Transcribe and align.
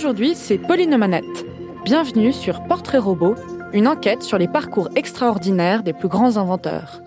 Aujourd'hui, 0.00 0.34
c'est 0.34 0.56
Pauline 0.56 0.96
Manette. 0.96 1.44
Bienvenue 1.84 2.32
sur 2.32 2.64
Portrait 2.64 2.96
Robot, 2.96 3.34
une 3.74 3.86
enquête 3.86 4.22
sur 4.22 4.38
les 4.38 4.48
parcours 4.48 4.88
extraordinaires 4.96 5.82
des 5.82 5.92
plus 5.92 6.08
grands 6.08 6.38
inventeurs. 6.38 7.02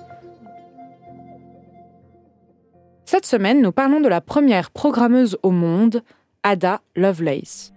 Cette 3.06 3.26
semaine, 3.26 3.64
nous 3.64 3.72
parlons 3.72 4.00
de 4.00 4.08
la 4.08 4.22
première 4.22 4.70
programmeuse 4.70 5.40
au 5.42 5.50
monde, 5.50 6.04
Ada 6.44 6.82
Lovelace. 6.96 7.74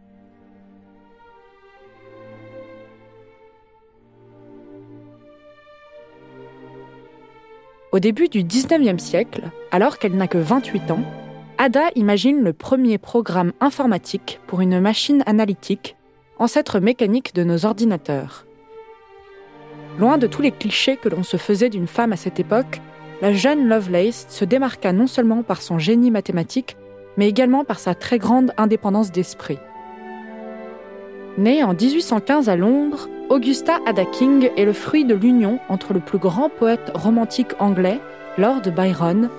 Au 7.91 8.01
début 8.01 8.29
du 8.29 8.45
19e 8.45 8.99
siècle, 8.99 9.45
alors 9.71 9.99
qu'elle 9.99 10.15
n'a 10.15 10.29
que 10.29 10.37
28 10.37 10.91
ans, 10.91 11.26
Ada 11.67 11.91
imagine 11.97 12.45
le 12.45 12.53
premier 12.53 12.97
programme 12.97 13.53
informatique 13.59 14.39
pour 14.47 14.61
une 14.61 14.79
machine 14.79 15.25
analytique, 15.27 15.97
ancêtre 16.39 16.79
mécanique 16.79 17.35
de 17.35 17.43
nos 17.43 17.67
ordinateurs. 17.67 18.47
Loin 19.99 20.17
de 20.17 20.29
tous 20.29 20.43
les 20.43 20.53
clichés 20.53 20.97
que 20.97 21.09
l'on 21.09 21.25
se 21.25 21.37
faisait 21.37 21.69
d'une 21.69 21.89
femme 21.89 22.13
à 22.13 22.17
cette 22.17 22.39
époque, 22.39 22.81
la 23.21 23.33
jeune 23.33 23.67
Lovelace 23.67 24.27
se 24.29 24.45
démarqua 24.45 24.93
non 24.93 25.09
seulement 25.09 25.43
par 25.43 25.61
son 25.61 25.81
génie 25.81 26.13
mathématique, 26.13 26.77
mais 27.17 27.29
également 27.29 27.65
par 27.65 27.81
sa 27.81 27.97
très 27.97 28.19
grande 28.19 28.53
indépendance 28.59 29.11
d'esprit. 29.11 29.59
Née 31.37 31.65
en 31.65 31.75
1815 31.75 32.49
à 32.49 32.55
Londres, 32.55 33.09
Augusta 33.29 33.81
Ada 33.87 34.05
King 34.05 34.51
est 34.57 34.67
le 34.67 34.73
fruit 34.73 35.05
de 35.05 35.17
l'union 35.17 35.59
entre 35.69 35.95
le 35.95 36.01
plus 36.01 36.19
grand 36.19 36.49
poète 36.49 36.93
romantique 36.95 37.55
anglais, 37.59 37.99
Lord 38.39 38.63
Byron, 38.71 39.31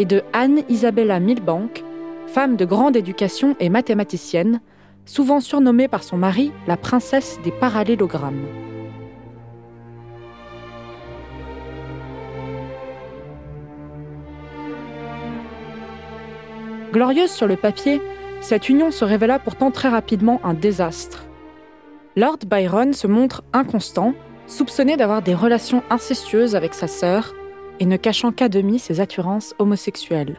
et 0.00 0.06
de 0.06 0.22
Anne 0.32 0.62
Isabella 0.70 1.20
Milbank, 1.20 1.84
femme 2.26 2.56
de 2.56 2.64
grande 2.64 2.96
éducation 2.96 3.54
et 3.60 3.68
mathématicienne, 3.68 4.62
souvent 5.04 5.40
surnommée 5.40 5.88
par 5.88 6.02
son 6.02 6.16
mari 6.16 6.52
la 6.66 6.78
princesse 6.78 7.38
des 7.44 7.52
parallélogrammes. 7.52 8.46
Glorieuse 16.92 17.30
sur 17.30 17.46
le 17.46 17.56
papier, 17.56 18.00
cette 18.40 18.70
union 18.70 18.90
se 18.90 19.04
révéla 19.04 19.38
pourtant 19.38 19.70
très 19.70 19.90
rapidement 19.90 20.40
un 20.42 20.54
désastre. 20.54 21.26
Lord 22.16 22.38
Byron 22.46 22.94
se 22.94 23.06
montre 23.06 23.42
inconstant, 23.52 24.14
soupçonné 24.46 24.96
d'avoir 24.96 25.20
des 25.20 25.34
relations 25.34 25.82
incestueuses 25.90 26.56
avec 26.56 26.72
sa 26.72 26.88
sœur 26.88 27.34
et 27.80 27.86
ne 27.86 27.96
cachant 27.96 28.30
qu'à 28.30 28.48
demi 28.48 28.78
ses 28.78 29.00
attirances 29.00 29.54
homosexuelles. 29.58 30.36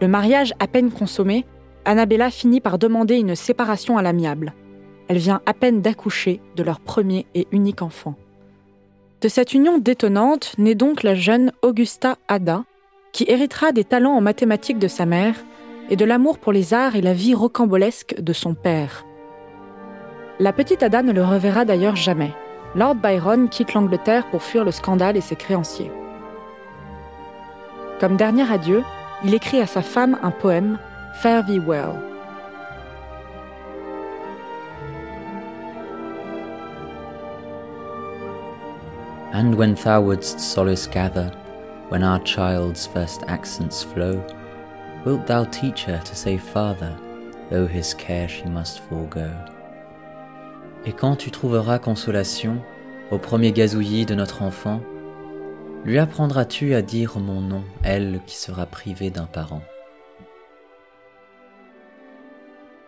Le 0.00 0.08
mariage 0.08 0.52
à 0.58 0.66
peine 0.66 0.90
consommé, 0.90 1.46
Annabella 1.86 2.30
finit 2.30 2.60
par 2.60 2.78
demander 2.78 3.16
une 3.16 3.36
séparation 3.36 3.96
à 3.96 4.02
l'amiable. 4.02 4.52
Elle 5.08 5.18
vient 5.18 5.40
à 5.46 5.54
peine 5.54 5.80
d'accoucher 5.80 6.40
de 6.56 6.62
leur 6.62 6.80
premier 6.80 7.26
et 7.34 7.46
unique 7.52 7.80
enfant. 7.80 8.16
De 9.22 9.28
cette 9.28 9.54
union 9.54 9.78
détonnante 9.78 10.54
naît 10.58 10.74
donc 10.74 11.02
la 11.02 11.14
jeune 11.14 11.52
Augusta 11.62 12.16
Ada, 12.28 12.64
qui 13.12 13.24
héritera 13.28 13.72
des 13.72 13.84
talents 13.84 14.16
en 14.16 14.20
mathématiques 14.20 14.78
de 14.78 14.88
sa 14.88 15.06
mère 15.06 15.36
et 15.88 15.96
de 15.96 16.04
l'amour 16.04 16.38
pour 16.38 16.52
les 16.52 16.74
arts 16.74 16.96
et 16.96 17.00
la 17.00 17.14
vie 17.14 17.34
rocambolesque 17.34 18.20
de 18.20 18.32
son 18.32 18.54
père. 18.54 19.06
La 20.38 20.52
petite 20.52 20.82
Ada 20.82 21.02
ne 21.02 21.12
le 21.12 21.24
reverra 21.24 21.64
d'ailleurs 21.64 21.96
jamais. 21.96 22.32
Lord 22.74 22.96
Byron 22.96 23.48
quitte 23.48 23.72
l'Angleterre 23.72 24.28
pour 24.30 24.42
fuir 24.42 24.64
le 24.64 24.70
scandale 24.70 25.16
et 25.16 25.22
ses 25.22 25.36
créanciers. 25.36 25.90
Comme 28.00 28.16
dernier 28.16 28.50
adieu, 28.50 28.82
il 29.24 29.32
écrit 29.32 29.60
à 29.60 29.66
sa 29.66 29.80
femme 29.80 30.18
un 30.22 30.30
poème, 30.30 30.78
Fare 31.14 31.42
thee 31.46 31.58
well. 31.58 31.94
And 39.32 39.54
when 39.54 39.74
thou 39.74 40.02
wouldst 40.02 40.40
solace 40.40 40.86
gather, 40.86 41.30
when 41.88 42.02
our 42.02 42.22
child's 42.24 42.86
first 42.86 43.22
accents 43.28 43.82
flow, 43.82 44.22
wilt 45.06 45.26
thou 45.26 45.44
teach 45.44 45.84
her 45.84 45.98
to 46.04 46.14
say 46.14 46.36
father, 46.36 46.94
though 47.50 47.66
his 47.66 47.94
care 47.94 48.28
she 48.28 48.44
must 48.44 48.80
forego? 48.80 49.30
Et 50.84 50.92
quand 50.92 51.16
tu 51.16 51.30
trouveras 51.30 51.78
consolation 51.78 52.58
au 53.10 53.18
premier 53.18 53.52
gazouillis 53.52 54.04
de 54.04 54.14
notre 54.14 54.42
enfant, 54.42 54.80
lui 55.86 55.98
apprendras-tu 55.98 56.74
à 56.74 56.82
dire 56.82 57.18
mon 57.20 57.40
nom, 57.40 57.62
elle 57.84 58.18
qui 58.26 58.36
sera 58.36 58.66
privée 58.66 59.10
d'un 59.10 59.26
parent 59.26 59.62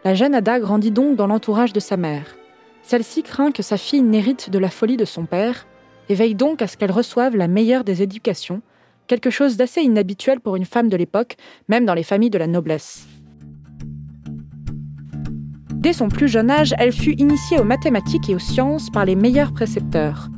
La 0.05 0.17
jeune 0.17 0.35
Ada 0.35 0.59
grandit 0.59 0.91
donc 0.91 1.15
dans 1.15 1.29
l'entourage 1.29 1.73
de 1.73 1.79
sa 1.79 1.97
mère. 1.97 2.37
Celle-ci 2.83 3.23
craint 3.23 3.53
que 3.53 3.63
sa 3.63 3.77
fille 3.77 4.03
n'hérite 4.03 4.51
de 4.51 4.59
la 4.59 4.69
folie 4.69 4.97
de 4.97 5.05
son 5.05 5.27
père 5.27 5.69
et 6.09 6.17
veille 6.17 6.35
donc 6.35 6.61
à 6.61 6.67
ce 6.67 6.77
qu'elle 6.77 6.91
reçoive 6.91 7.37
la 7.37 7.47
meilleure 7.47 7.85
des 7.85 8.03
éducations 8.03 8.63
quelque 9.07 9.31
chose 9.31 9.57
d'assez 9.57 9.81
inhabituel 9.81 10.41
pour 10.41 10.57
une 10.57 10.67
femme 10.67 10.89
de 10.89 10.97
l'époque, 10.97 11.37
même 11.69 11.87
dans 11.87 11.95
les 11.95 12.03
familles 12.03 12.31
de 12.31 12.37
la 12.39 12.47
noblesse. 12.47 13.07
Dès 15.73 15.93
son 15.93 16.09
plus 16.09 16.29
jeune 16.29 16.51
âge, 16.51 16.75
elle 16.79 16.93
fut 16.93 17.15
initiée 17.15 17.59
aux 17.59 17.65
mathématiques 17.65 18.29
et 18.29 18.35
aux 18.35 18.41
sciences 18.41 18.91
par 18.91 19.05
les 19.05 19.15
meilleurs 19.15 19.53
précepteurs. 19.53 20.29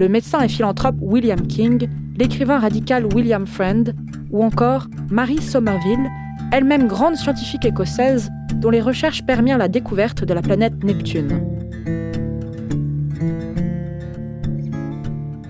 Le 0.00 0.08
médecin 0.08 0.40
et 0.40 0.48
philanthrope 0.48 0.96
William 1.00 1.46
King, 1.46 1.88
l'écrivain 2.18 2.58
radical 2.58 3.06
William 3.14 3.46
Friend, 3.46 3.94
ou 4.30 4.42
encore 4.42 4.88
Marie 5.10 5.40
Somerville, 5.40 6.08
elle-même 6.52 6.86
grande 6.86 7.16
scientifique 7.16 7.64
écossaise 7.64 8.30
dont 8.54 8.70
les 8.70 8.80
recherches 8.80 9.24
permirent 9.24 9.58
la 9.58 9.68
découverte 9.68 10.24
de 10.24 10.34
la 10.34 10.42
planète 10.42 10.82
Neptune. 10.84 11.40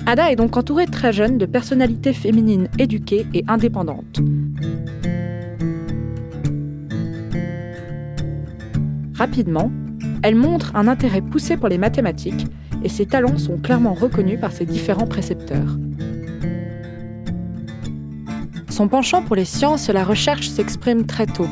Ada 0.07 0.31
est 0.31 0.37
donc 0.37 0.57
entourée 0.57 0.87
très 0.87 1.13
jeune 1.13 1.37
de 1.37 1.47
personnalités 1.47 2.13
féminines 2.13 2.69
éduquées 2.79 3.27
et 3.35 3.45
indépendantes. 3.49 4.21
Rapidement, 9.15 9.73
elle 10.23 10.37
montre 10.37 10.77
un 10.77 10.87
intérêt 10.89 11.23
poussé 11.23 11.57
pour 11.57 11.69
les 11.69 11.79
mathématiques 11.79 12.47
et 12.85 12.89
ses 12.89 13.07
talents 13.07 13.39
sont 13.39 13.57
clairement 13.57 13.95
reconnus 13.95 14.39
par 14.39 14.53
ses 14.53 14.67
différents 14.67 15.07
précepteurs. 15.07 15.77
Son 18.77 18.89
penchant 18.89 19.23
pour 19.23 19.37
les 19.37 19.47
sciences 19.47 19.89
et 19.89 19.95
la 19.95 20.05
recherche 20.05 20.51
s'exprime 20.51 21.07
très 21.07 21.25
tôt. 21.25 21.49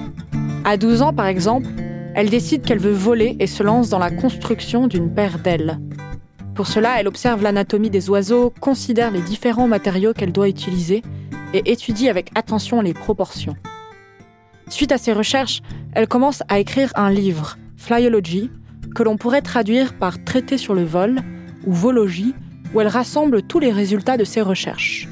À 0.62 0.76
12 0.76 1.00
ans, 1.00 1.14
par 1.14 1.24
exemple, 1.24 1.70
elle 2.14 2.28
décide 2.28 2.60
qu'elle 2.60 2.78
veut 2.78 2.92
voler 2.92 3.38
et 3.40 3.46
se 3.46 3.62
lance 3.62 3.88
dans 3.88 3.98
la 3.98 4.10
construction 4.10 4.88
d'une 4.88 5.10
paire 5.10 5.38
d'ailes. 5.38 5.80
Pour 6.54 6.66
cela, 6.66 7.00
elle 7.00 7.08
observe 7.08 7.42
l'anatomie 7.42 7.88
des 7.88 8.10
oiseaux, 8.10 8.52
considère 8.60 9.10
les 9.10 9.22
différents 9.22 9.68
matériaux 9.68 10.12
qu'elle 10.12 10.32
doit 10.32 10.50
utiliser 10.50 11.00
et 11.54 11.72
étudie 11.72 12.10
avec 12.10 12.30
attention 12.34 12.82
les 12.82 12.92
proportions. 12.92 13.56
Suite 14.68 14.92
à 14.92 14.98
ses 14.98 15.14
recherches, 15.14 15.62
elle 15.94 16.08
commence 16.08 16.42
à 16.50 16.58
écrire 16.58 16.92
un 16.94 17.08
livre, 17.08 17.56
Flyology, 17.78 18.50
que 18.94 19.02
l'on 19.02 19.16
pourrait 19.16 19.40
traduire 19.40 19.94
par 19.94 20.22
Traité 20.22 20.58
sur 20.58 20.74
le 20.74 20.84
vol 20.84 21.20
ou 21.66 21.72
Vologie, 21.72 22.34
où 22.74 22.82
elle 22.82 22.88
rassemble 22.88 23.40
tous 23.40 23.60
les 23.60 23.72
résultats 23.72 24.18
de 24.18 24.24
ses 24.24 24.42
recherches. 24.42 25.08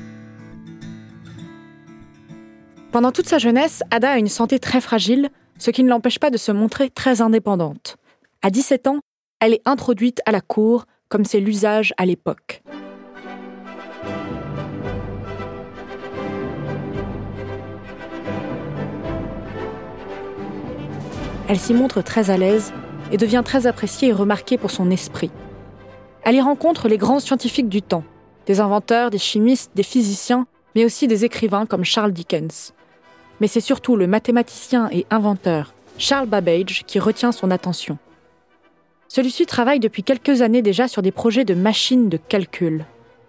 Pendant 2.93 3.11
toute 3.11 3.27
sa 3.27 3.39
jeunesse, 3.39 3.83
Ada 3.91 4.11
a 4.11 4.19
une 4.19 4.29
santé 4.29 4.59
très 4.59 4.83
fragile, 4.83 5.31
ce 5.57 5.71
qui 5.71 5.83
ne 5.83 5.89
l'empêche 5.89 6.19
pas 6.19 6.29
de 6.29 6.37
se 6.37 6.53
montrer 6.53 6.91
très 6.91 7.23
indépendante. 7.23 7.97
À 8.43 8.51
17 8.51 8.87
ans, 8.87 8.99
elle 9.41 9.55
est 9.55 9.63
introduite 9.65 10.21
à 10.27 10.31
la 10.31 10.43
cour 10.43 10.85
comme 11.09 11.25
c'est 11.25 11.41
l'usage 11.41 11.95
à 11.97 12.05
l'époque. 12.05 12.63
Elle 21.49 21.59
s'y 21.59 21.73
montre 21.73 22.03
très 22.03 22.29
à 22.29 22.37
l'aise 22.37 22.75
et 23.11 23.17
devient 23.17 23.43
très 23.43 23.67
appréciée 23.67 24.09
et 24.09 24.13
remarquée 24.13 24.59
pour 24.59 24.71
son 24.71 24.91
esprit. 24.91 25.31
Elle 26.25 26.35
y 26.35 26.43
rencontre 26.43 26.89
les 26.89 26.99
grands 26.99 27.21
scientifiques 27.21 27.71
du 27.71 27.81
temps, 27.81 28.05
des 28.45 28.61
inventeurs, 28.61 29.09
des 29.09 29.17
chimistes, 29.17 29.71
des 29.75 29.83
physiciens, 29.83 30.47
mais 30.75 30.85
aussi 30.85 31.07
des 31.09 31.25
écrivains 31.25 31.65
comme 31.65 31.85
Charles 31.85 32.13
Dickens. 32.13 32.75
Mais 33.43 33.49
c'est 33.49 33.61
surtout 33.61 33.97
le 33.97 34.07
mathématicien 34.07 34.89
et 34.93 35.05
inventeur 35.11 35.75
Charles 35.99 36.29
Babbage 36.29 36.85
qui 36.87 37.01
retient 37.01 37.33
son 37.33 37.51
attention. 37.51 37.99
Celui-ci 39.09 39.47
travaille 39.47 39.81
depuis 39.81 40.05
quelques 40.05 40.43
années 40.43 40.63
déjà 40.63 40.87
sur 40.87 41.03
des 41.03 41.11
projets 41.11 41.45
de 41.45 41.55
machines 41.55 42.09
de 42.09 42.19
calcul. 42.19 42.85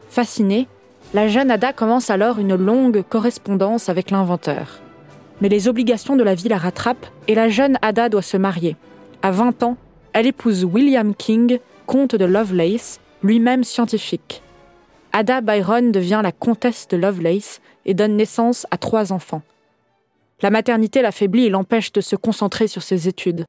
Fascinée, 0.10 0.68
la 1.16 1.28
jeune 1.28 1.50
Ada 1.50 1.74
commence 1.74 2.12
alors 2.12 2.38
une 2.38 2.54
longue 2.54 3.02
correspondance 3.02 3.90
avec 3.90 4.12
l'inventeur. 4.12 4.82
Mais 5.42 5.50
les 5.50 5.68
obligations 5.68 6.16
de 6.16 6.24
la 6.24 6.36
vie 6.36 6.48
la 6.48 6.60
rattrapent 6.60 7.08
et 7.28 7.34
la 7.34 7.50
jeune 7.50 7.80
Ada 7.82 8.10
doit 8.10 8.22
se 8.22 8.38
marier. 8.38 8.76
À 9.24 9.32
20 9.32 9.64
ans, 9.64 9.78
elle 10.14 10.28
épouse 10.28 10.64
William 10.64 11.16
King, 11.16 11.58
comte 11.88 12.16
de 12.16 12.26
Lovelace, 12.26 13.00
lui-même 13.24 13.64
scientifique. 13.64 14.44
Ada 15.12 15.42
Byron 15.42 15.92
devient 15.92 16.22
la 16.22 16.32
comtesse 16.32 16.88
de 16.88 16.98
Lovelace 16.98 17.62
et 17.88 17.96
donne 17.96 18.16
naissance 18.16 18.68
à 18.70 18.78
trois 18.78 19.12
enfants. 19.12 19.42
La 20.44 20.50
maternité 20.50 21.02
l'affaiblit 21.02 21.46
et 21.46 21.50
l'empêche 21.50 21.94
de 21.94 22.02
se 22.02 22.18
concentrer 22.18 22.68
sur 22.68 22.84
ses 22.84 23.08
études. 23.08 23.46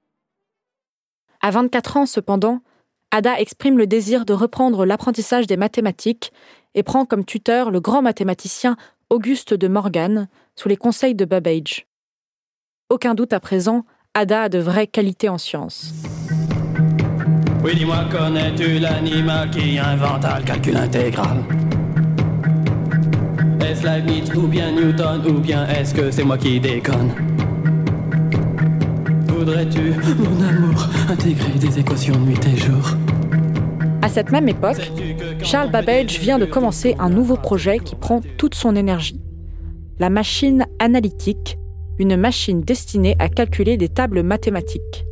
À 1.43 1.51
24 1.51 1.97
ans, 1.97 2.07
cependant, 2.07 2.61
Ada 3.11 3.41
exprime 3.41 3.77
le 3.77 3.89
désir 3.89 4.25
de 4.25 4.33
reprendre 4.33 4.87
l'apprentissage 4.87 5.49
des 5.49 5.57
mathématiques 5.57 6.33
et 6.77 6.85
prend 6.85 7.05
comme 7.05 7.25
tuteur 7.25 7.73
le 7.73 7.81
grand 7.81 8.01
mathématicien 8.01 8.77
Auguste 9.11 9.55
de 9.55 9.67
Morgan 9.67 10.29
sous 10.55 10.69
les 10.69 10.77
conseils 10.77 11.17
de 11.17 11.25
Babbage. 11.25 11.89
Aucun 12.91 13.15
doute 13.15 13.33
à 13.33 13.41
présent, 13.41 13.85
Ada 14.15 14.43
a 14.43 14.49
de 14.49 14.61
vraies 14.61 14.87
qualités 14.87 15.29
en 15.29 15.39
sciences. 15.39 15.93
Oui, 17.65 17.75
dis-moi, 17.75 18.05
connais-tu 18.09 18.79
l'animal 18.79 19.51
qui 19.51 19.79
le 19.79 20.45
calcul 20.45 20.77
intégral? 20.77 21.64
Est-ce 23.65 23.83
Leibniz 23.83 24.31
ou 24.35 24.47
bien 24.47 24.73
Newton 24.73 25.27
ou 25.27 25.41
bien 25.41 25.67
est-ce 25.69 25.95
que 25.95 26.11
c'est 26.11 26.23
moi 26.23 26.37
qui 26.37 26.61
déconne? 26.61 27.11
Voudrais-tu, 29.29 29.95
mon 30.19 30.47
amour, 30.47 30.87
intégrer 31.09 31.59
des 31.59 31.79
équations 31.79 32.19
nuit 32.21 32.39
et 32.47 32.57
jour? 32.59 32.91
À 34.03 34.09
cette 34.09 34.31
même 34.33 34.51
époque, 34.51 34.93
Charles 35.43 35.71
Babbage 35.71 36.21
vient 36.21 36.39
de 36.39 36.45
commencer 36.45 36.95
un 36.99 37.09
nouveau 37.09 37.37
projet 37.37 37.79
qui 37.79 37.95
prend 37.95 38.21
toute 38.37 38.55
son 38.55 38.77
énergie. 38.77 39.23
La 39.99 40.11
machine 40.11 40.67
analytique, 40.79 41.59
une 41.99 42.17
machine 42.17 42.61
destinée 42.61 43.17
à 43.19 43.31
calculer 43.31 43.79
des 43.79 43.89
tables 43.89 44.23
mathématiques. 44.23 45.07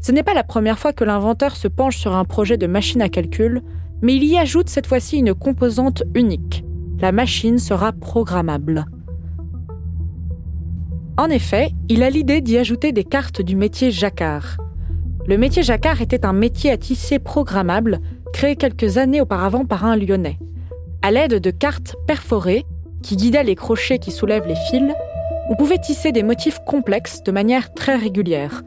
Ce 0.00 0.12
n'est 0.12 0.22
pas 0.22 0.34
la 0.34 0.44
première 0.44 0.78
fois 0.78 0.92
que 0.92 1.02
l'inventeur 1.02 1.56
se 1.56 1.66
penche 1.66 1.96
sur 1.96 2.14
un 2.14 2.24
projet 2.24 2.56
de 2.56 2.68
machine 2.68 3.02
à 3.02 3.08
calcul, 3.08 3.62
mais 4.02 4.16
il 4.16 4.24
y 4.24 4.36
ajoute 4.38 4.68
cette 4.68 4.86
fois-ci 4.86 5.18
une 5.18 5.34
composante 5.34 6.02
unique. 6.14 6.64
La 7.00 7.12
machine 7.12 7.58
sera 7.58 7.92
programmable. 7.92 8.86
En 11.18 11.28
effet, 11.28 11.70
il 11.88 12.02
a 12.02 12.10
l'idée 12.10 12.40
d'y 12.40 12.58
ajouter 12.58 12.92
des 12.92 13.04
cartes 13.04 13.40
du 13.40 13.56
métier 13.56 13.90
jacquard. 13.90 14.58
Le 15.26 15.38
métier 15.38 15.62
jacquard 15.62 16.02
était 16.02 16.26
un 16.26 16.32
métier 16.32 16.70
à 16.70 16.76
tisser 16.76 17.18
programmable 17.18 18.00
créé 18.32 18.54
quelques 18.54 18.98
années 18.98 19.20
auparavant 19.20 19.64
par 19.64 19.84
un 19.84 19.96
Lyonnais. 19.96 20.38
À 21.02 21.10
l'aide 21.10 21.40
de 21.40 21.50
cartes 21.50 21.96
perforées, 22.06 22.66
qui 23.02 23.16
guidaient 23.16 23.44
les 23.44 23.54
crochets 23.54 23.98
qui 23.98 24.10
soulèvent 24.10 24.46
les 24.46 24.56
fils, 24.70 24.92
on 25.48 25.56
pouvait 25.56 25.78
tisser 25.78 26.12
des 26.12 26.22
motifs 26.22 26.58
complexes 26.66 27.22
de 27.22 27.32
manière 27.32 27.72
très 27.72 27.96
régulière. 27.96 28.62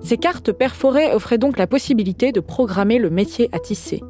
Ces 0.00 0.16
cartes 0.16 0.52
perforées 0.52 1.12
offraient 1.12 1.38
donc 1.38 1.58
la 1.58 1.66
possibilité 1.66 2.32
de 2.32 2.40
programmer 2.40 2.98
le 2.98 3.10
métier 3.10 3.48
à 3.52 3.58
tisser. 3.58 4.00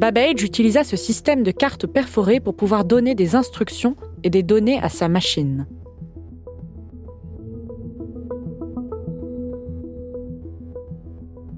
Babbage 0.00 0.42
utilisa 0.42 0.82
ce 0.82 0.96
système 0.96 1.42
de 1.42 1.50
cartes 1.50 1.86
perforées 1.86 2.40
pour 2.40 2.56
pouvoir 2.56 2.84
donner 2.84 3.14
des 3.14 3.36
instructions 3.36 3.96
et 4.24 4.30
des 4.30 4.42
données 4.42 4.80
à 4.82 4.88
sa 4.88 5.08
machine. 5.08 5.66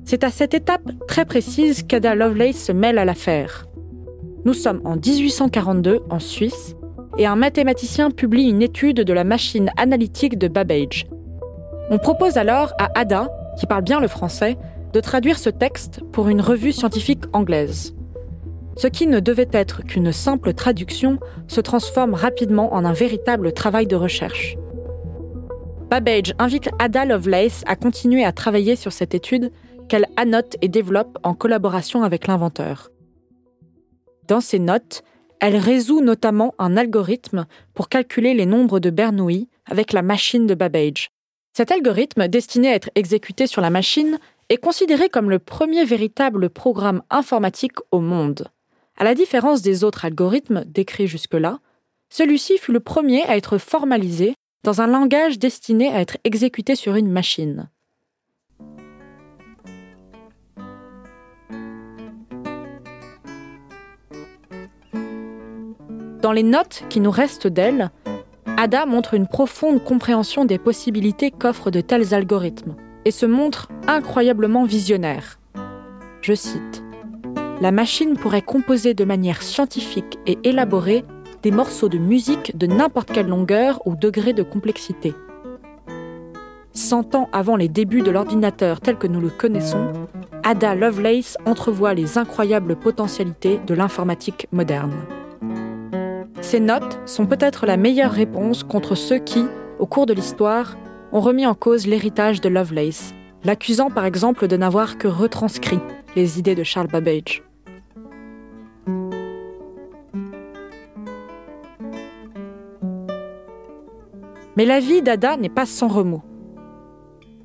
C'est 0.05 0.25
à 0.25 0.31
cette 0.31 0.55
étape 0.55 0.91
très 1.09 1.25
précise 1.25 1.85
qu'Ada 1.85 2.15
Lovelace 2.15 2.57
se 2.57 2.73
mêle 2.73 2.99
à 2.99 3.05
l'affaire. 3.05 3.67
Nous 4.45 4.55
sommes 4.55 4.83
en 4.85 4.97
1842 4.97 6.01
en 6.11 6.19
Suisse 6.19 6.75
et 7.17 7.27
un 7.27 7.37
mathématicien 7.37 8.11
publie 8.11 8.51
une 8.51 8.63
étude 8.63 9.03
de 9.03 9.13
la 9.13 9.25
machine 9.25 9.71
analytique 9.77 10.37
de 10.37 10.49
Babbage, 10.49 11.07
on 11.91 11.99
propose 11.99 12.39
alors 12.39 12.73
à 12.79 12.89
Ada, 12.99 13.29
qui 13.59 13.67
parle 13.67 13.83
bien 13.83 14.01
le 14.01 14.09
français, 14.09 14.57
de 14.95 15.01
traduire 15.01 15.39
ce 15.39 15.51
texte 15.51 16.01
pour 16.11 16.29
une 16.29 16.41
revue 16.41 16.73
scientifique 16.73 17.25
anglaise. 17.35 17.95
Ce 18.77 18.87
qui 18.87 19.07
ne 19.07 19.21
devait 19.21 19.49
être 19.53 19.83
qu'une 19.83 20.13
simple 20.13 20.55
traduction 20.55 21.19
se 21.47 21.61
transforme 21.61 22.15
rapidement 22.15 22.73
en 22.75 22.85
un 22.85 22.93
véritable 22.93 23.53
travail 23.53 23.87
de 23.87 23.97
recherche. 23.97 24.57
Babbage 25.91 26.35
invite 26.39 26.71
Ada 26.79 27.05
Lovelace 27.05 27.63
à 27.67 27.77
continuer 27.77 28.25
à 28.25 28.33
travailler 28.33 28.77
sur 28.77 28.93
cette 28.93 29.15
étude 29.15 29.53
qu'elle 29.89 30.07
annote 30.17 30.57
et 30.63 30.69
développe 30.69 31.19
en 31.23 31.35
collaboration 31.35 32.03
avec 32.03 32.27
l'inventeur. 32.27 32.91
Dans 34.27 34.41
ses 34.41 34.59
notes, 34.59 35.03
elle 35.41 35.57
résout 35.57 36.01
notamment 36.01 36.55
un 36.59 36.77
algorithme 36.77 37.47
pour 37.75 37.89
calculer 37.89 38.33
les 38.33 38.47
nombres 38.47 38.81
de 38.81 38.91
Bernoulli 38.91 39.49
avec 39.67 39.93
la 39.93 40.03
machine 40.03 40.47
de 40.47 40.55
Babbage, 40.55 41.11
cet 41.55 41.71
algorithme, 41.71 42.29
destiné 42.29 42.69
à 42.69 42.75
être 42.75 42.91
exécuté 42.95 43.47
sur 43.47 43.61
la 43.61 43.69
machine, 43.69 44.19
est 44.49 44.57
considéré 44.57 45.11
comme 45.11 45.29
le 45.29 45.39
premier 45.39 45.85
véritable 45.85 46.49
programme 46.49 47.03
informatique 47.11 47.77
au 47.91 48.01
monde. 48.01 48.49
À 49.03 49.05
la 49.05 49.17
différence 49.17 49.63
des 49.63 49.83
autres 49.83 50.05
algorithmes 50.05 50.63
décrits 50.65 51.09
jusque-là, 51.09 51.59
celui-ci 52.09 52.57
fut 52.57 52.71
le 52.71 52.79
premier 52.79 53.25
à 53.25 53.37
être 53.37 53.59
formalisé 53.59 54.37
dans 54.63 54.81
un 54.81 54.87
langage 54.87 55.41
destiné 55.41 55.89
à 55.89 56.01
être 56.01 56.19
exécuté 56.23 56.77
sur 56.77 56.95
une 56.95 57.11
machine. 57.11 57.69
Dans 66.21 66.31
les 66.31 66.45
notes 66.45 66.85
qui 66.89 67.01
nous 67.01 67.11
restent 67.11 67.49
d'elle, 67.49 67.91
Ada 68.57 68.87
montre 68.87 69.15
une 69.15 69.27
profonde 69.27 69.83
compréhension 69.83 70.45
des 70.45 70.59
possibilités 70.59 71.33
qu'offrent 71.33 71.73
de 71.73 71.81
tels 71.81 72.15
algorithmes 72.15 72.77
et 73.05 73.11
se 73.11 73.27
montre 73.27 73.69
incroyablement 73.89 74.65
visionnaire. 74.65 75.41
Je 76.21 76.35
cite 76.35 76.85
La 77.63 77.71
machine 77.71 78.17
pourrait 78.17 78.43
composer 78.43 78.93
de 78.93 79.05
manière 79.05 79.41
scientifique 79.41 80.19
et 80.27 80.37
élaborée 80.43 81.05
des 81.45 81.53
morceaux 81.53 81.89
de 81.89 81.97
musique 81.97 82.59
de 82.59 82.67
n'importe 82.67 83.13
quelle 83.13 83.29
longueur 83.29 83.81
ou 83.87 83.95
degré 83.95 84.33
de 84.33 84.43
complexité. 84.43 85.15
Cent 86.73 87.15
ans 87.15 87.29
avant 87.33 87.55
les 87.55 87.69
débuts 87.69 88.03
de 88.03 88.11
l'ordinateur 88.11 88.81
tel 88.81 88.99
que 88.99 89.07
nous 89.07 89.21
le 89.21 89.29
connaissons, 89.29 89.93
Ada 90.43 90.75
Lovelace 90.75 91.37
entrevoit 91.47 91.95
les 91.95 92.19
incroyables 92.19 92.75
potentialités 92.75 93.61
de 93.65 93.75
l'informatique 93.75 94.49
moderne. 94.51 94.97
Ces 96.41 96.59
notes 96.59 96.99
sont 97.07 97.27
peut-être 97.27 97.65
la 97.65 97.77
meilleure 97.77 98.11
réponse 98.11 98.65
contre 98.65 98.97
ceux 98.97 99.19
qui, 99.19 99.47
au 99.79 99.87
cours 99.87 100.07
de 100.07 100.15
l'histoire, 100.15 100.77
ont 101.13 101.21
remis 101.21 101.47
en 101.47 101.55
cause 101.55 101.87
l'héritage 101.87 102.41
de 102.41 102.49
Lovelace, 102.49 103.15
l'accusant 103.45 103.89
par 103.89 104.05
exemple 104.05 104.49
de 104.49 104.57
n'avoir 104.57 104.99
que 104.99 105.07
retranscrit 105.07 105.79
les 106.17 106.41
idées 106.41 106.57
de 106.57 106.65
Charles 106.65 106.89
Babbage. 106.89 107.45
Mais 114.57 114.67
la 114.67 114.81
vie 114.81 115.01
d'Ada 115.01 115.37
n'est 115.37 115.49
pas 115.49 115.67
sans 115.67 115.89
remous. 115.89 116.23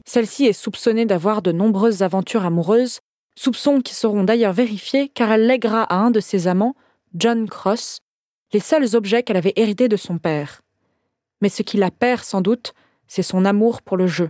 Celle-ci 0.05 0.45
est 0.45 0.53
soupçonnée 0.53 1.05
d'avoir 1.05 1.41
de 1.41 1.51
nombreuses 1.51 2.01
aventures 2.01 2.45
amoureuses, 2.45 2.99
soupçons 3.35 3.81
qui 3.81 3.93
seront 3.93 4.23
d'ailleurs 4.23 4.53
vérifiés 4.53 5.09
car 5.09 5.31
elle 5.31 5.47
lèguera 5.47 5.83
à 5.83 5.95
un 5.95 6.11
de 6.11 6.19
ses 6.19 6.47
amants, 6.47 6.75
John 7.15 7.47
Cross, 7.47 7.99
les 8.53 8.59
seuls 8.59 8.95
objets 8.95 9.23
qu'elle 9.23 9.37
avait 9.37 9.53
hérités 9.55 9.87
de 9.87 9.97
son 9.97 10.17
père. 10.17 10.61
Mais 11.41 11.49
ce 11.49 11.61
qui 11.61 11.77
la 11.77 11.91
perd 11.91 12.23
sans 12.23 12.41
doute, 12.41 12.73
c'est 13.07 13.23
son 13.23 13.45
amour 13.45 13.81
pour 13.81 13.95
le 13.95 14.07
jeu. 14.07 14.29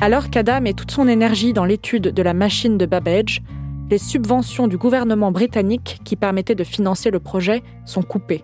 Alors 0.00 0.30
qu'Adam 0.30 0.60
met 0.60 0.74
toute 0.74 0.90
son 0.90 1.08
énergie 1.08 1.52
dans 1.52 1.64
l'étude 1.64 2.12
de 2.12 2.22
la 2.22 2.34
machine 2.34 2.76
de 2.76 2.86
Babbage, 2.86 3.42
les 3.90 3.98
subventions 3.98 4.66
du 4.66 4.76
gouvernement 4.76 5.30
britannique 5.30 6.00
qui 6.04 6.16
permettaient 6.16 6.54
de 6.54 6.64
financer 6.64 7.10
le 7.10 7.20
projet 7.20 7.62
sont 7.84 8.02
coupées. 8.02 8.42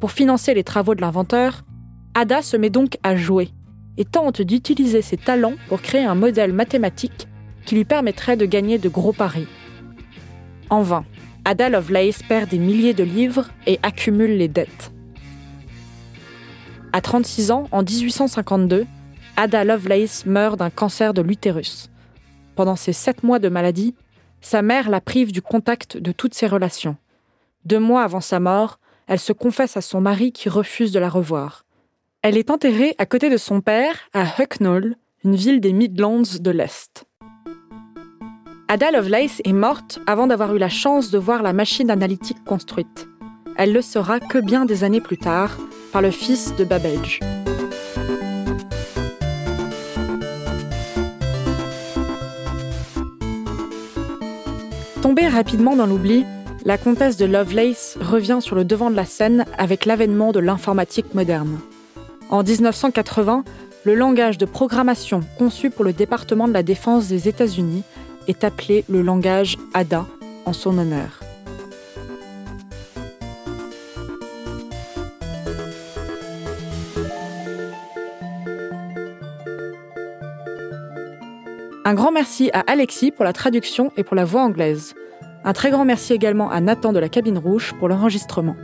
Pour 0.00 0.12
financer 0.12 0.54
les 0.54 0.64
travaux 0.64 0.94
de 0.94 1.00
l'inventeur, 1.00 1.64
Ada 2.14 2.42
se 2.42 2.56
met 2.56 2.70
donc 2.70 2.98
à 3.02 3.16
jouer 3.16 3.48
et 3.96 4.04
tente 4.04 4.42
d'utiliser 4.42 5.02
ses 5.02 5.16
talents 5.16 5.54
pour 5.68 5.82
créer 5.82 6.04
un 6.04 6.14
modèle 6.14 6.52
mathématique 6.52 7.28
qui 7.66 7.74
lui 7.74 7.84
permettrait 7.84 8.36
de 8.36 8.46
gagner 8.46 8.78
de 8.78 8.88
gros 8.88 9.12
paris. 9.12 9.48
En 10.70 10.82
vain, 10.82 11.04
Ada 11.44 11.68
Lovelace 11.68 12.22
perd 12.22 12.50
des 12.50 12.58
milliers 12.58 12.94
de 12.94 13.04
livres 13.04 13.48
et 13.66 13.78
accumule 13.82 14.36
les 14.36 14.48
dettes. 14.48 14.92
À 16.92 17.00
36 17.00 17.50
ans, 17.50 17.68
en 17.72 17.82
1852, 17.82 18.86
Ada 19.36 19.64
Lovelace 19.64 20.26
meurt 20.26 20.58
d'un 20.58 20.70
cancer 20.70 21.12
de 21.12 21.22
l'utérus. 21.22 21.90
Pendant 22.54 22.76
ses 22.76 22.92
sept 22.92 23.24
mois 23.24 23.40
de 23.40 23.48
maladie, 23.48 23.94
sa 24.44 24.62
mère 24.62 24.90
la 24.90 25.00
prive 25.00 25.32
du 25.32 25.42
contact 25.42 25.96
de 25.96 26.12
toutes 26.12 26.34
ses 26.34 26.46
relations. 26.46 26.96
Deux 27.64 27.78
mois 27.78 28.02
avant 28.02 28.20
sa 28.20 28.40
mort, 28.40 28.78
elle 29.06 29.18
se 29.18 29.32
confesse 29.32 29.76
à 29.76 29.80
son 29.80 30.00
mari 30.00 30.32
qui 30.32 30.48
refuse 30.48 30.92
de 30.92 30.98
la 30.98 31.08
revoir. 31.08 31.64
Elle 32.22 32.36
est 32.36 32.50
enterrée 32.50 32.94
à 32.98 33.06
côté 33.06 33.30
de 33.30 33.36
son 33.36 33.60
père 33.60 33.96
à 34.12 34.24
Hucknall, 34.38 34.96
une 35.24 35.36
ville 35.36 35.60
des 35.60 35.72
Midlands 35.72 36.22
de 36.40 36.50
l'Est. 36.50 37.04
Ada 38.68 38.90
Lovelace 38.92 39.40
est 39.44 39.52
morte 39.52 40.00
avant 40.06 40.26
d'avoir 40.26 40.54
eu 40.54 40.58
la 40.58 40.68
chance 40.68 41.10
de 41.10 41.18
voir 41.18 41.42
la 41.42 41.52
machine 41.52 41.90
analytique 41.90 42.42
construite. 42.44 43.08
Elle 43.56 43.72
le 43.72 43.82
sera 43.82 44.20
que 44.20 44.38
bien 44.38 44.64
des 44.64 44.84
années 44.84 45.00
plus 45.00 45.18
tard 45.18 45.56
par 45.92 46.02
le 46.02 46.10
fils 46.10 46.54
de 46.56 46.64
Babbage. 46.64 47.20
Tombée 55.04 55.28
rapidement 55.28 55.76
dans 55.76 55.84
l'oubli, 55.84 56.24
la 56.64 56.78
comtesse 56.78 57.18
de 57.18 57.26
Lovelace 57.26 57.98
revient 58.00 58.38
sur 58.40 58.56
le 58.56 58.64
devant 58.64 58.90
de 58.90 58.96
la 58.96 59.04
scène 59.04 59.44
avec 59.58 59.84
l'avènement 59.84 60.32
de 60.32 60.40
l'informatique 60.40 61.12
moderne. 61.12 61.58
En 62.30 62.42
1980, 62.42 63.44
le 63.84 63.94
langage 63.94 64.38
de 64.38 64.46
programmation 64.46 65.20
conçu 65.36 65.68
pour 65.68 65.84
le 65.84 65.92
département 65.92 66.48
de 66.48 66.54
la 66.54 66.62
défense 66.62 67.06
des 67.06 67.28
États-Unis 67.28 67.82
est 68.28 68.44
appelé 68.44 68.86
le 68.88 69.02
langage 69.02 69.58
ADA 69.74 70.06
en 70.46 70.54
son 70.54 70.78
honneur. 70.78 71.23
Un 81.86 81.92
grand 81.92 82.12
merci 82.12 82.48
à 82.54 82.60
Alexis 82.66 83.10
pour 83.10 83.26
la 83.26 83.34
traduction 83.34 83.92
et 83.98 84.04
pour 84.04 84.16
la 84.16 84.24
voix 84.24 84.40
anglaise. 84.40 84.94
Un 85.44 85.52
très 85.52 85.70
grand 85.70 85.84
merci 85.84 86.14
également 86.14 86.50
à 86.50 86.62
Nathan 86.62 86.94
de 86.94 86.98
la 86.98 87.10
Cabine 87.10 87.36
Rouge 87.36 87.74
pour 87.78 87.88
l'enregistrement. 87.88 88.56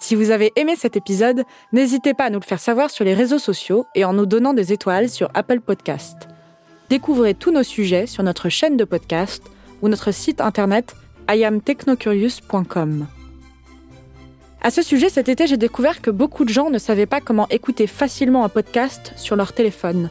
Si 0.00 0.16
vous 0.16 0.32
avez 0.32 0.52
aimé 0.56 0.74
cet 0.76 0.96
épisode, 0.96 1.44
n'hésitez 1.72 2.12
pas 2.12 2.24
à 2.24 2.30
nous 2.30 2.40
le 2.40 2.44
faire 2.44 2.58
savoir 2.58 2.90
sur 2.90 3.04
les 3.04 3.14
réseaux 3.14 3.38
sociaux 3.38 3.86
et 3.94 4.04
en 4.04 4.14
nous 4.14 4.26
donnant 4.26 4.52
des 4.52 4.72
étoiles 4.72 5.08
sur 5.08 5.30
Apple 5.32 5.60
Podcast. 5.60 6.26
Découvrez 6.90 7.34
tous 7.34 7.52
nos 7.52 7.62
sujets 7.62 8.08
sur 8.08 8.24
notre 8.24 8.48
chaîne 8.48 8.76
de 8.76 8.84
podcast 8.84 9.44
ou 9.80 9.88
notre 9.88 10.10
site 10.10 10.40
internet 10.40 10.96
iamtechnocurious.com. 11.30 13.06
À 14.60 14.70
ce 14.72 14.82
sujet, 14.82 15.08
cet 15.08 15.28
été, 15.28 15.46
j'ai 15.46 15.56
découvert 15.56 16.02
que 16.02 16.10
beaucoup 16.10 16.44
de 16.44 16.50
gens 16.50 16.70
ne 16.70 16.78
savaient 16.78 17.06
pas 17.06 17.20
comment 17.20 17.46
écouter 17.50 17.86
facilement 17.86 18.44
un 18.44 18.48
podcast 18.48 19.12
sur 19.14 19.36
leur 19.36 19.52
téléphone. 19.52 20.10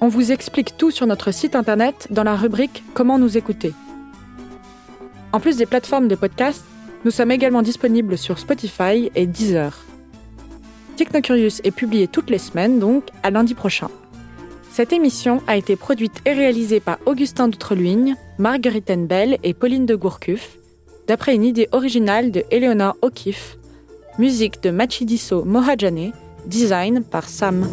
On 0.00 0.08
vous 0.08 0.30
explique 0.30 0.76
tout 0.76 0.90
sur 0.90 1.06
notre 1.06 1.30
site 1.32 1.56
internet 1.56 2.08
dans 2.10 2.22
la 2.22 2.36
rubrique 2.36 2.82
Comment 2.92 3.18
nous 3.18 3.38
écouter. 3.38 3.72
En 5.32 5.40
plus 5.40 5.56
des 5.56 5.64
plateformes 5.64 6.08
de 6.08 6.14
podcast, 6.14 6.64
nous 7.04 7.10
sommes 7.10 7.30
également 7.30 7.62
disponibles 7.62 8.18
sur 8.18 8.38
Spotify 8.38 9.10
et 9.14 9.26
Deezer. 9.26 9.84
Technocurious 10.96 11.60
est 11.64 11.70
publié 11.70 12.08
toutes 12.08 12.30
les 12.30 12.38
semaines, 12.38 12.78
donc 12.78 13.04
à 13.22 13.30
lundi 13.30 13.54
prochain. 13.54 13.88
Cette 14.70 14.92
émission 14.92 15.42
a 15.46 15.56
été 15.56 15.76
produite 15.76 16.20
et 16.26 16.32
réalisée 16.32 16.80
par 16.80 16.98
Augustin 17.06 17.48
Doutreluigne, 17.48 18.16
Marguerite 18.38 19.06
Bell 19.06 19.38
et 19.42 19.54
Pauline 19.54 19.86
de 19.86 19.94
Gourcuff, 19.94 20.58
d'après 21.06 21.34
une 21.34 21.44
idée 21.44 21.68
originale 21.72 22.30
de 22.30 22.44
Eleonore 22.50 22.96
O'Keeffe, 23.00 23.56
musique 24.18 24.62
de 24.62 24.70
Machidiso 24.70 25.44
Mohajane, 25.44 26.12
design 26.46 27.02
par 27.02 27.28
Sam. 27.28 27.66